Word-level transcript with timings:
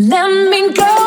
Let 0.00 0.48
me 0.48 0.72
go. 0.74 0.97